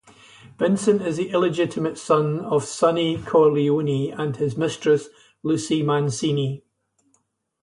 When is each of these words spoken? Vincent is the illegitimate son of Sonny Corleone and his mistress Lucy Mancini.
Vincent 0.57 1.03
is 1.03 1.17
the 1.17 1.29
illegitimate 1.29 1.95
son 1.95 2.39
of 2.39 2.63
Sonny 2.63 3.21
Corleone 3.21 4.11
and 4.11 4.35
his 4.35 4.57
mistress 4.57 5.09
Lucy 5.43 5.83
Mancini. 5.83 6.63